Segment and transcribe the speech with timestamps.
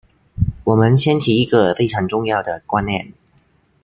[0.63, 3.13] 我們先提一個非常重要的觀念